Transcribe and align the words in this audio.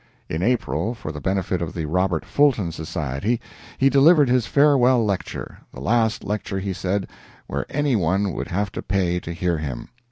In 0.27 0.41
April, 0.41 0.95
for 0.95 1.11
the 1.11 1.21
benefit 1.21 1.61
of 1.61 1.75
the 1.75 1.85
Robert 1.85 2.25
Fulton 2.25 2.71
Society, 2.71 3.39
he 3.77 3.87
delivered 3.87 4.29
his 4.29 4.47
farewell 4.47 5.05
lecture 5.05 5.59
the 5.71 5.79
last 5.79 6.23
lecture, 6.23 6.57
he 6.57 6.73
said, 6.73 7.07
where 7.45 7.67
any 7.69 7.95
one 7.95 8.33
would 8.33 8.47
have 8.47 8.71
to 8.71 8.81
pay 8.81 9.19
to 9.19 9.31
hear 9.31 9.59
him. 9.59 9.89